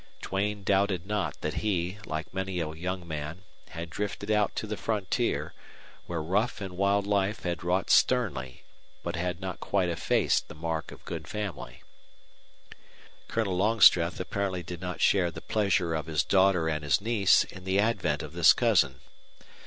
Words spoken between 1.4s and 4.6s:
that he, like many a young man, had drifted out